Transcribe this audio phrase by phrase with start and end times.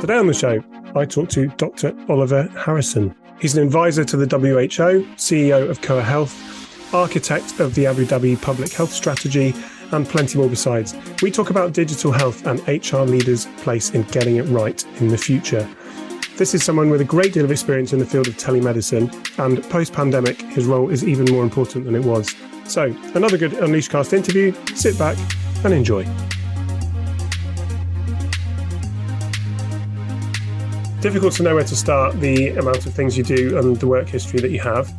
[0.00, 0.64] Today on the show,
[0.96, 1.94] I talk to Dr.
[2.08, 3.14] Oliver Harrison.
[3.38, 8.40] He's an advisor to the WHO, CEO of Koa Health, architect of the Abu Dhabi
[8.40, 9.52] Public Health Strategy,
[9.92, 10.96] and plenty more besides.
[11.20, 15.18] We talk about digital health and HR leaders' place in getting it right in the
[15.18, 15.68] future.
[16.38, 19.62] This is someone with a great deal of experience in the field of telemedicine, and
[19.64, 22.34] post pandemic, his role is even more important than it was.
[22.64, 24.54] So, another good Unleashcast interview.
[24.74, 25.18] Sit back
[25.62, 26.06] and enjoy.
[31.00, 34.06] Difficult to know where to start the amount of things you do and the work
[34.06, 34.92] history that you have.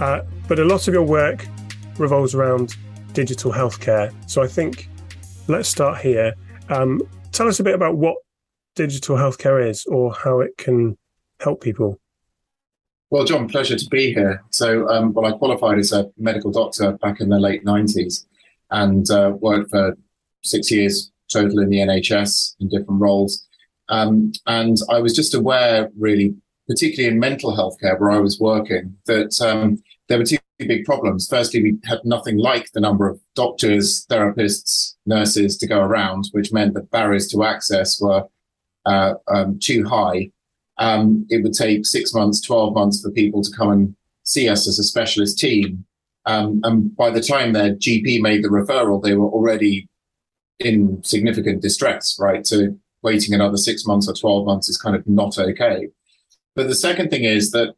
[0.00, 1.46] Uh, but a lot of your work
[1.98, 2.74] revolves around
[3.12, 4.12] digital healthcare.
[4.28, 4.88] So I think
[5.46, 6.34] let's start here.
[6.68, 8.16] Um, tell us a bit about what
[8.74, 10.98] digital healthcare is or how it can
[11.38, 12.00] help people.
[13.10, 14.42] Well, Jon, pleasure to be here.
[14.50, 18.26] So, um, well, I qualified as a medical doctor back in the late 90s
[18.72, 19.96] and uh, worked for
[20.42, 23.46] six years total in the NHS in different roles.
[23.90, 26.34] Um, and I was just aware, really,
[26.68, 30.84] particularly in mental health care where I was working, that um, there were two big
[30.84, 31.28] problems.
[31.28, 36.52] Firstly, we had nothing like the number of doctors, therapists, nurses to go around, which
[36.52, 38.24] meant that barriers to access were
[38.86, 40.30] uh, um, too high.
[40.78, 44.68] Um, it would take six months, 12 months for people to come and see us
[44.68, 45.84] as a specialist team.
[46.26, 49.88] Um, and by the time their GP made the referral, they were already
[50.58, 52.46] in significant distress, right?
[52.46, 55.88] So waiting another six months or 12 months is kind of not okay.
[56.54, 57.74] But the second thing is that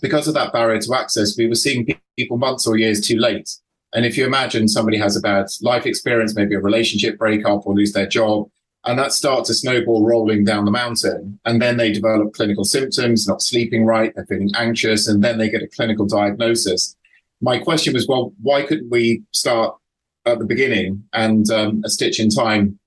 [0.00, 3.50] because of that barrier to access, we were seeing people months or years too late.
[3.94, 7.74] And if you imagine somebody has a bad life experience, maybe a relationship breakup or
[7.74, 8.48] lose their job,
[8.84, 13.26] and that starts a snowball rolling down the mountain, and then they develop clinical symptoms,
[13.26, 16.96] not sleeping right, they're feeling anxious, and then they get a clinical diagnosis.
[17.40, 19.76] My question was, well, why couldn't we start
[20.24, 22.78] at the beginning and um, a stitch in time?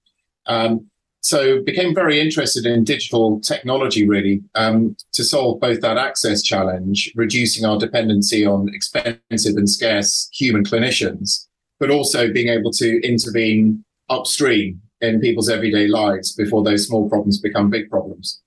[0.45, 0.88] Um,
[1.21, 7.11] so became very interested in digital technology really um, to solve both that access challenge
[7.15, 11.47] reducing our dependency on expensive and scarce human clinicians
[11.79, 17.39] but also being able to intervene upstream in people's everyday lives before those small problems
[17.39, 18.41] become big problems.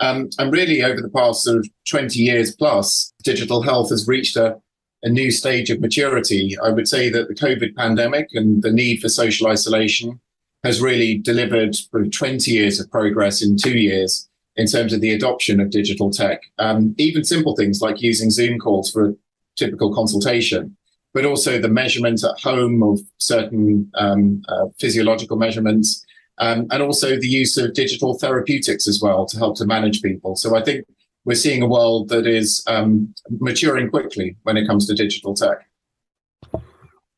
[0.00, 4.36] Um, and really over the past sort of 20 years plus digital health has reached
[4.36, 4.56] a,
[5.02, 6.56] a new stage of maturity.
[6.62, 10.20] I would say that the covid pandemic and the need for social isolation
[10.68, 15.14] has really delivered through 20 years of progress in two years in terms of the
[15.14, 16.42] adoption of digital tech.
[16.58, 19.14] Um, even simple things like using Zoom calls for a
[19.56, 20.76] typical consultation,
[21.14, 26.04] but also the measurement at home of certain um, uh, physiological measurements,
[26.36, 30.36] um, and also the use of digital therapeutics as well to help to manage people.
[30.36, 30.84] So I think
[31.24, 35.67] we're seeing a world that is um, maturing quickly when it comes to digital tech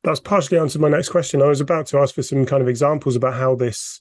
[0.03, 1.43] that's partially answered my next question.
[1.43, 4.01] I was about to ask for some kind of examples about how this,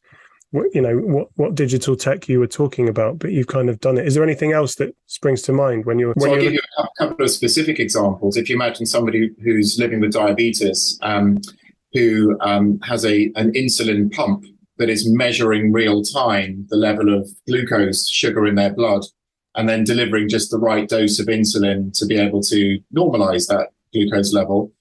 [0.54, 3.98] you know, what what digital tech you were talking about, but you've kind of done
[3.98, 4.08] it.
[4.08, 6.14] Is there anything else that springs to mind when you're?
[6.14, 8.38] When so I'll give you a couple of specific examples.
[8.38, 11.40] If you imagine somebody who's living with diabetes, um,
[11.94, 14.46] who um, has a an insulin pump
[14.78, 19.04] that is measuring real time the level of glucose sugar in their blood,
[19.56, 23.70] and then delivering just the right dose of insulin to be able to normalize that
[23.94, 24.72] glucose level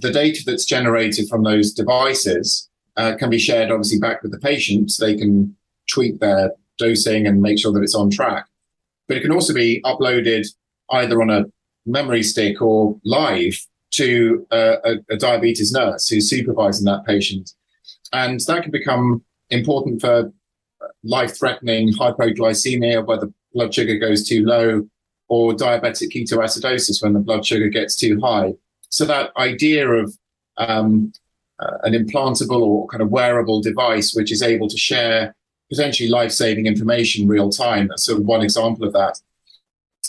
[0.00, 4.38] the data that's generated from those devices uh, can be shared obviously back with the
[4.38, 4.92] patient.
[4.98, 5.56] They can
[5.88, 8.46] tweak their dosing and make sure that it's on track.
[9.08, 10.46] But it can also be uploaded
[10.90, 11.44] either on a
[11.86, 13.58] memory stick or live
[13.92, 17.52] to a, a, a diabetes nurse who's supervising that patient.
[18.12, 20.32] And that can become important for
[21.04, 24.88] life threatening hypoglycemia, where the blood sugar goes too low,
[25.28, 28.54] or diabetic ketoacidosis when the blood sugar gets too high.
[28.92, 30.14] So that idea of
[30.58, 31.12] um,
[31.58, 35.34] uh, an implantable or kind of wearable device which is able to share
[35.70, 37.88] potentially life-saving information real time.
[37.88, 39.18] That's sort of one example of that.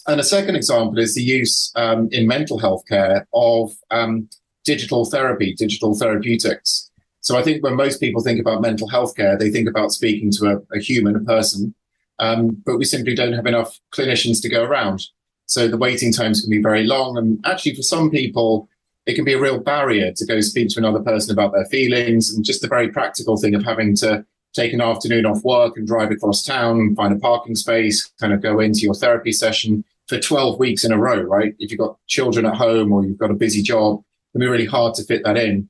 [0.06, 4.28] And a second example is the use um, in mental health care of um,
[4.66, 6.92] digital therapy, digital therapeutics.
[7.22, 10.30] So I think when most people think about mental health care, they think about speaking
[10.32, 11.74] to a, a human, a person,
[12.20, 15.08] um, but we simply don't have enough clinicians to go around.
[15.46, 17.18] So the waiting times can be very long.
[17.18, 18.68] And actually, for some people,
[19.06, 22.34] it can be a real barrier to go speak to another person about their feelings
[22.34, 25.88] and just the very practical thing of having to take an afternoon off work and
[25.88, 30.20] drive across town, find a parking space, kind of go into your therapy session for
[30.20, 31.56] 12 weeks in a row, right?
[31.60, 34.48] If you've got children at home or you've got a busy job, it can be
[34.48, 35.70] really hard to fit that in.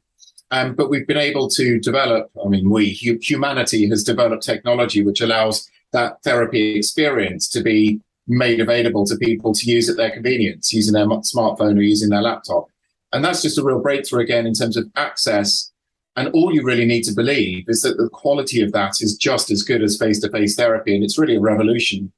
[0.52, 5.22] Um, but we've been able to develop, I mean, we, humanity has developed technology which
[5.22, 10.74] allows that therapy experience to be made available to people to use at their convenience,
[10.74, 12.68] using their smartphone or using their laptop.
[13.14, 15.72] And that's just a real breakthrough again in terms of access
[16.16, 19.50] And all you really need to believe is that the quality of that is just
[19.50, 20.94] as good as face to face therapy.
[20.94, 22.12] And it's really a revolution.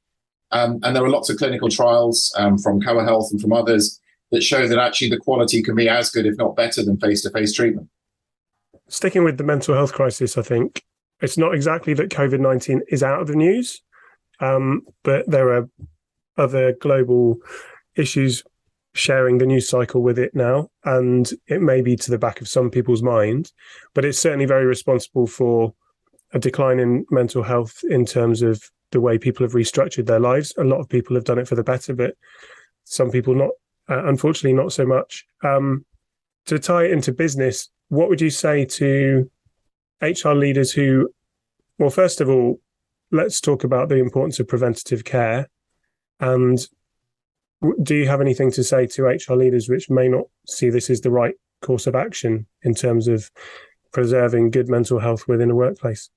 [0.52, 4.00] Um, and there are lots of clinical trials um, from Koa Health and from others
[4.32, 7.22] that show that actually the quality can be as good, if not better, than face
[7.24, 7.88] to face treatment.
[8.88, 10.84] Sticking with the mental health crisis, I think
[11.22, 13.82] it's not exactly that COVID 19 is out of the news,
[14.40, 15.70] um, but there are
[16.38, 17.38] other global
[17.96, 18.44] issues
[18.96, 20.70] sharing the news cycle with it now.
[20.86, 23.52] And it may be to the back of some people's mind,
[23.94, 25.74] but it's certainly very responsible for
[26.34, 30.54] a decline in mental health in terms of the way people have restructured their lives.
[30.58, 32.16] A lot of people have done it for the better, but
[32.86, 33.50] some people not,
[33.90, 35.26] uh, unfortunately, not so much.
[35.44, 35.86] Um,
[36.46, 39.30] to tie it into business, what would you say to
[40.02, 41.10] HR leaders who,
[41.80, 42.62] well, first of all,
[43.12, 45.50] let's talk about the importance of preventative care
[46.22, 46.66] and
[47.82, 51.02] do you have anything to say to HR leaders which may not see this as
[51.02, 53.32] the right course of action in terms of
[53.92, 56.10] preserving good mental health within a workplace?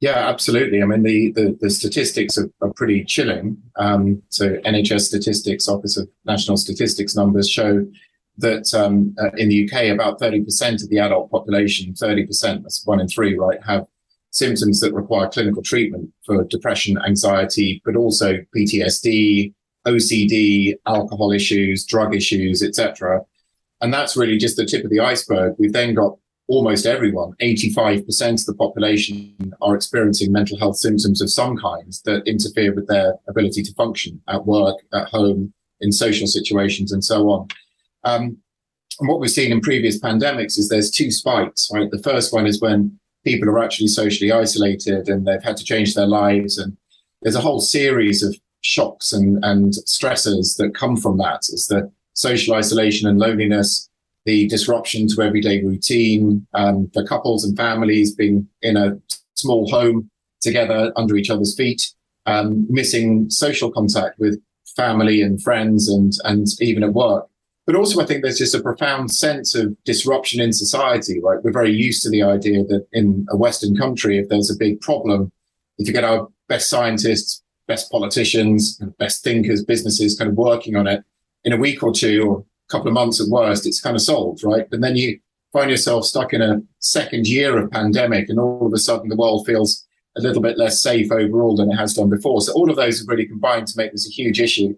[0.00, 0.82] Yeah, absolutely.
[0.82, 3.56] I mean, the, the, the statistics are, are, pretty chilling.
[3.76, 7.86] Um, so, NHS statistics, Office of National Statistics numbers show
[8.38, 13.00] that um, uh, in the UK, about 30% of the adult population, 30%, that's one
[13.00, 13.86] in three, right, have
[14.30, 19.53] symptoms that require clinical treatment for depression, anxiety, but also PTSD,
[19.86, 23.20] OCD, alcohol issues, drug issues, etc.
[23.80, 25.54] And that's really just the tip of the iceberg.
[25.58, 26.16] We've then got
[26.46, 32.26] almost everyone, 85% of the population are experiencing mental health symptoms of some kind that
[32.26, 37.30] interfere with their ability to function at work, at home, in social situations, and so
[37.30, 37.48] on.
[38.04, 38.38] Um,
[39.00, 41.90] and what we've seen in previous pandemics is there's two spikes, right?
[41.90, 45.94] The first one is when people are actually socially isolated and they've had to change
[45.94, 46.58] their lives.
[46.58, 46.76] And
[47.22, 51.46] there's a whole series of shocks and, and stressors that come from that.
[51.52, 53.88] It's the social isolation and loneliness,
[54.24, 58.98] the disruption to everyday routine, um, the couples and families being in a
[59.34, 61.92] small home together under each other's feet,
[62.26, 64.40] um, missing social contact with
[64.76, 67.28] family and friends and, and even at work.
[67.66, 71.42] But also, I think there's just a profound sense of disruption in society, right?
[71.42, 74.80] We're very used to the idea that in a Western country, if there's a big
[74.82, 75.32] problem,
[75.78, 80.76] if you get our best scientists, best politicians, and best thinkers, businesses kind of working
[80.76, 81.02] on it
[81.44, 84.02] in a week or two or a couple of months at worst, it's kind of
[84.02, 84.68] solved, right?
[84.70, 85.18] But then you
[85.52, 89.16] find yourself stuck in a second year of pandemic and all of a sudden the
[89.16, 92.40] world feels a little bit less safe overall than it has done before.
[92.40, 94.76] So all of those have really combined to make this a huge issue.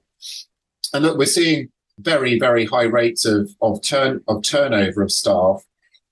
[0.92, 5.64] And look, we're seeing very, very high rates of, of turn of turnover of staff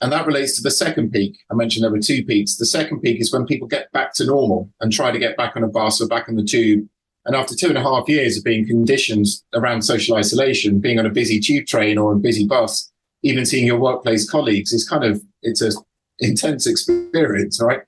[0.04, 1.38] and that relates to the second peak.
[1.50, 2.56] I mentioned there were two peaks.
[2.56, 5.56] The second peak is when people get back to normal and try to get back
[5.56, 6.86] on a bus or back on the tube.
[7.24, 9.24] And after two and a half years of being conditioned
[9.54, 12.92] around social isolation, being on a busy tube train or a busy bus,
[13.22, 15.72] even seeing your workplace colleagues is kind of, it's an
[16.18, 17.80] intense experience, right?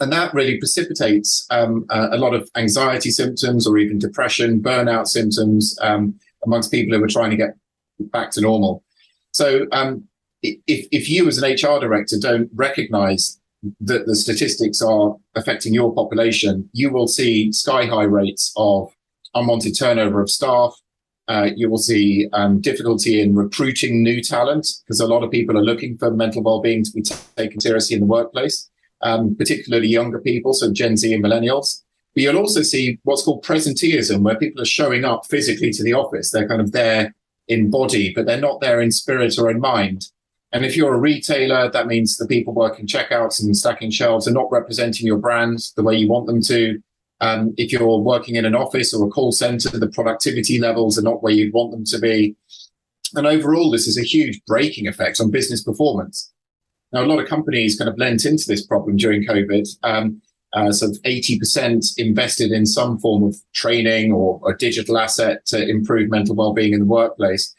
[0.00, 5.78] And that really precipitates um, a, lot of anxiety symptoms or even depression, burnout symptoms
[5.82, 7.50] um, amongst people who are trying to get
[8.00, 8.82] back to normal.
[9.30, 10.08] So um,
[10.42, 13.40] if, if you as an HR director don't recognize
[13.80, 18.92] that the statistics are affecting your population, you will see sky high rates of
[19.34, 20.74] unwanted turnover of staff.
[21.28, 25.56] Uh, you will see um, difficulty in recruiting new talent because a lot of people
[25.56, 27.02] are looking for mental well-being to be
[27.36, 28.68] taken seriously in the workplace,
[29.02, 31.82] um, particularly younger people, so Gen Z and millennials.
[32.14, 35.92] But you'll also see what's called presenteeism, where people are showing up physically to the
[35.92, 36.30] office.
[36.30, 37.14] They're kind of there
[37.46, 40.06] in body, but they're not there in spirit or in mind.
[40.52, 44.32] And if you're a retailer, that means the people working checkouts and stacking shelves are
[44.32, 46.82] not representing your brand the way you want them to.
[47.20, 51.02] Um, if you're working in an office or a call center, the productivity levels are
[51.02, 52.34] not where you'd want them to be.
[53.14, 56.32] And overall, this is a huge braking effect on business performance.
[56.92, 59.68] Now, a lot of companies kind of lent into this problem during COVID.
[59.82, 65.68] Um, uh, of 80% invested in some form of training or a digital asset to
[65.68, 67.54] improve mental well-being in the workplace.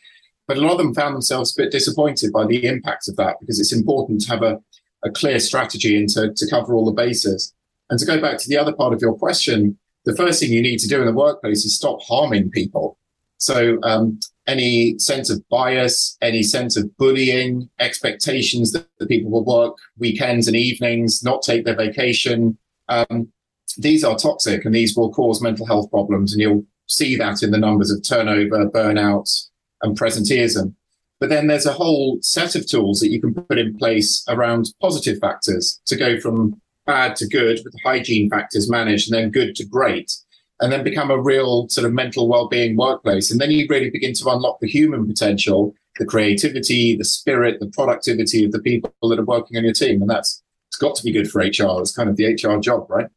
[0.51, 3.38] But a lot of them found themselves a bit disappointed by the impact of that
[3.39, 4.60] because it's important to have a,
[5.01, 7.53] a clear strategy and to, to cover all the bases.
[7.89, 10.62] And to go back to the other part of your question, the first thing you
[10.62, 12.98] need to do in the workplace is stop harming people.
[13.38, 19.46] So um, any sense of bias, any sense of bullying, expectations that the people will
[19.46, 22.58] work weekends and evenings, not take their vacation,
[22.89, 23.31] um,
[23.77, 26.34] these are toxic and these will cause mental health problems.
[26.34, 29.48] And you'll see that in the numbers of turnover, burnout,
[29.82, 30.74] and presenteeism.
[31.20, 34.74] But then there's a whole set of tools that you can put in place around
[34.82, 39.56] positive factors to go from bad to good with hygiene factors managed and then good
[39.56, 40.12] to great
[40.60, 43.32] and then become a real sort of mental well-being workplace.
[43.32, 47.68] And then you really begin to unlock the human potential the creativity, the spirit, the
[47.68, 50.02] productivity of the people that are working on your team.
[50.02, 51.82] And that's it's got to be good for HR.
[51.82, 53.08] It's kind of the HR job, right?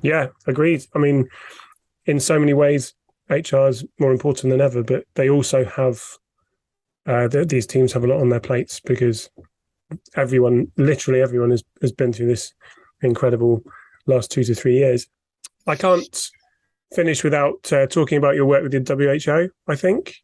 [0.00, 0.86] Yeah, agreed.
[0.94, 1.28] I mean,
[2.06, 2.94] in so many ways,
[3.28, 6.02] HR is more important than ever, but they also have
[7.06, 9.30] uh, these teams have a lot on their plates because
[10.16, 12.52] everyone, literally everyone, has has been through this
[13.02, 13.62] incredible
[14.06, 15.06] last two to three years.
[15.66, 16.30] I can't
[16.94, 19.50] finish without uh, talking about your work with the WHO.
[19.70, 20.16] I think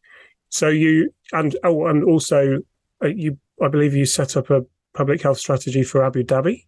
[0.49, 0.69] so.
[0.69, 2.61] You and oh, and also
[3.03, 6.67] uh, you, I believe you set up a public health strategy for Abu Dhabi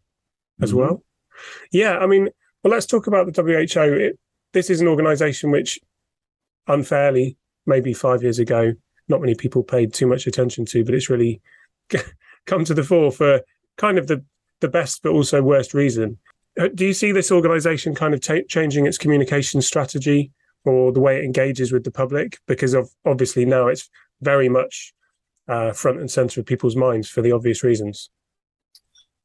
[0.61, 0.79] as mm-hmm.
[0.79, 1.03] well.
[1.73, 2.29] Yeah, I mean,
[2.62, 3.95] well, let's talk about the WHO.
[3.95, 4.19] It,
[4.53, 5.79] this is an organisation which,
[6.66, 8.73] unfairly, maybe five years ago,
[9.09, 11.40] not many people paid too much attention to, but it's really
[12.47, 13.40] come to the fore for
[13.76, 14.25] kind of the
[14.61, 16.18] the best but also worst reason.
[16.59, 20.30] Uh, do you see this organisation kind of t- changing its communication strategy
[20.64, 22.38] or the way it engages with the public?
[22.47, 23.90] Because of obviously now it's
[24.23, 24.94] very much
[25.49, 28.11] uh, front and centre of people's minds for the obvious reasons.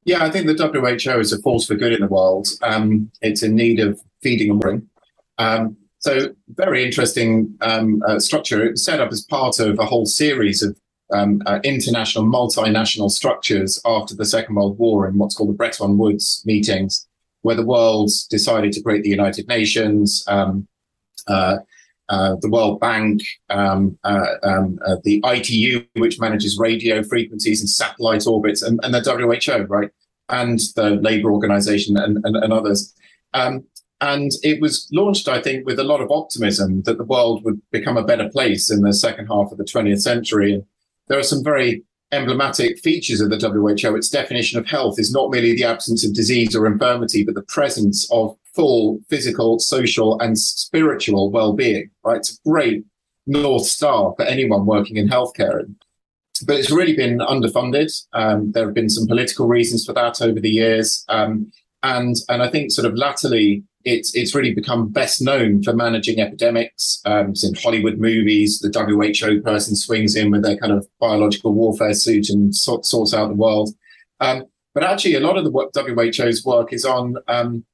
[0.03, 2.47] Yeah, I think the WHO is a force for good in the world.
[2.61, 4.89] Um, it's in need of feeding and bring.
[5.37, 8.65] Um, so, very interesting um, uh, structure.
[8.65, 10.77] It was set up as part of a whole series of
[11.13, 15.97] um, uh, international, multinational structures after the Second World War in what's called the Bretton
[15.97, 17.05] Woods meetings,
[17.41, 20.67] where the world decided to create the United Nations, um,
[21.27, 21.57] uh,
[22.07, 27.69] uh, the World Bank, um, uh, um, uh, the ITU, which manages radio frequencies and
[27.69, 29.89] satellite orbits, and, and the WHO, right,
[30.29, 32.93] and the Labour Organization and, and, and others.
[33.33, 33.65] Um,
[34.01, 37.61] and it was launched, I think, with a lot of optimism that the world would
[37.71, 40.53] become a better place in the second half of the 20th century.
[40.53, 40.65] And
[41.07, 43.95] there are some very emblematic features of the WHO.
[43.95, 47.43] Its definition of health is not merely the absence of disease or infirmity, but the
[47.43, 51.89] presence of full physical, social, and spiritual well-being.
[52.03, 52.85] Right, it's a great
[53.27, 55.63] north star for anyone working in healthcare.
[56.47, 57.91] But it's really been underfunded.
[58.13, 61.51] Um, there have been some political reasons for that over the years, um,
[61.83, 66.19] and and I think sort of latterly it's it's really become best known for managing
[66.19, 67.01] epidemics.
[67.05, 71.93] Um, in Hollywood movies, the WHO person swings in with their kind of biological warfare
[71.93, 73.69] suit and sort, sorts out the world.
[74.19, 77.65] Um, but actually, a lot of the WHO's work is on um,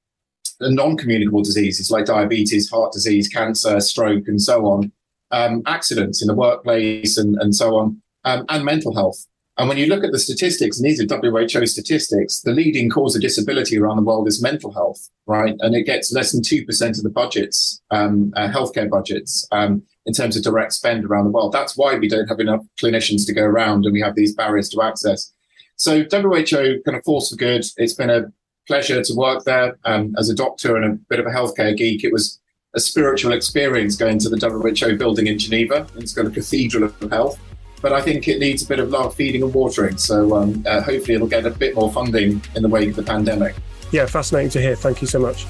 [0.61, 4.91] non-communicable diseases like diabetes, heart disease, cancer, stroke, and so on,
[5.31, 9.25] um, accidents in the workplace, and, and so on, um, and mental health.
[9.57, 13.15] And when you look at the statistics, and these are WHO statistics, the leading cause
[13.15, 15.55] of disability around the world is mental health, right?
[15.59, 20.13] And it gets less than 2% of the budgets, um, uh, healthcare budgets, um, in
[20.13, 21.53] terms of direct spend around the world.
[21.53, 24.67] That's why we don't have enough clinicians to go around and we have these barriers
[24.69, 25.31] to access.
[25.77, 27.65] So WHO kind of force for good.
[27.77, 28.25] It's been a
[28.67, 32.03] pleasure to work there um, as a doctor and a bit of a healthcare geek.
[32.03, 32.41] It was
[32.73, 35.87] a spiritual experience going to the WHO building in Geneva.
[35.95, 37.39] It's got a cathedral of health
[37.85, 39.95] but I think it needs a bit of love feeding and watering.
[39.97, 43.03] So um, uh, hopefully it'll get a bit more funding in the wake of the
[43.03, 43.53] pandemic.
[43.91, 44.75] Yeah, fascinating to hear.
[44.75, 45.45] Thank you so much.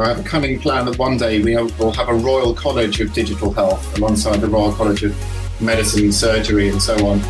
[0.00, 3.12] I have a cunning plan that one day we will have a Royal College of
[3.12, 7.20] Digital Health alongside the Royal College of Medicine, Surgery, and so on.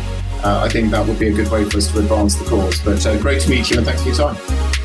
[0.41, 2.79] Uh, I think that would be a good way for us to advance the cause.
[2.79, 4.78] But uh, great to meet you and thanks for your time.